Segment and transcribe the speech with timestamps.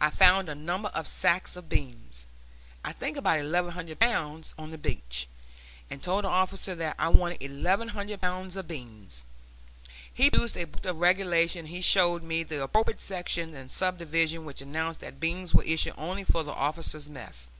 [0.00, 2.26] I found a number of sacks of beans,
[2.84, 5.28] I think about eleven hundred pounds, on the beach;
[5.88, 9.24] and told the officer that I wanted eleven hundred pounds of beans.
[10.12, 14.60] He produced a book of regulations, and showed me the appropriate section and subdivision which
[14.60, 17.52] announced that beans were issued only for the officers' mess.